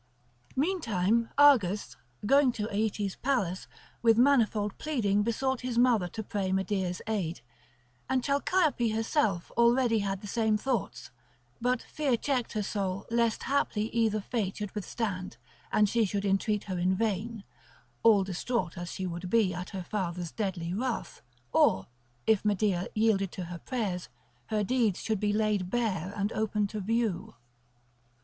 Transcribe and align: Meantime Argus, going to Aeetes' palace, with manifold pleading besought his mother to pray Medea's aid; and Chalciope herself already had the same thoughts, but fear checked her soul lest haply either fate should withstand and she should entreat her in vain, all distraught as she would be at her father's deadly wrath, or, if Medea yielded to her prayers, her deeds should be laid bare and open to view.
Meantime 0.55 1.29
Argus, 1.37 1.95
going 2.25 2.51
to 2.51 2.65
Aeetes' 2.73 3.15
palace, 3.21 3.67
with 4.01 4.17
manifold 4.17 4.75
pleading 4.79 5.21
besought 5.21 5.61
his 5.61 5.77
mother 5.77 6.07
to 6.07 6.23
pray 6.23 6.51
Medea's 6.51 7.03
aid; 7.05 7.41
and 8.09 8.23
Chalciope 8.23 8.91
herself 8.95 9.51
already 9.57 9.99
had 9.99 10.21
the 10.21 10.27
same 10.27 10.57
thoughts, 10.57 11.11
but 11.61 11.83
fear 11.83 12.17
checked 12.17 12.53
her 12.53 12.63
soul 12.63 13.05
lest 13.11 13.43
haply 13.43 13.89
either 13.93 14.19
fate 14.19 14.57
should 14.57 14.73
withstand 14.73 15.37
and 15.71 15.87
she 15.87 16.03
should 16.03 16.25
entreat 16.25 16.63
her 16.63 16.79
in 16.79 16.95
vain, 16.95 17.43
all 18.01 18.23
distraught 18.23 18.79
as 18.79 18.91
she 18.93 19.05
would 19.05 19.29
be 19.29 19.53
at 19.53 19.69
her 19.69 19.83
father's 19.83 20.31
deadly 20.31 20.73
wrath, 20.73 21.21
or, 21.53 21.85
if 22.25 22.43
Medea 22.43 22.87
yielded 22.95 23.31
to 23.33 23.43
her 23.45 23.59
prayers, 23.59 24.09
her 24.47 24.63
deeds 24.63 24.99
should 24.99 25.19
be 25.19 25.31
laid 25.31 25.69
bare 25.69 26.11
and 26.17 26.33
open 26.33 26.65
to 26.65 26.79
view. 26.79 27.35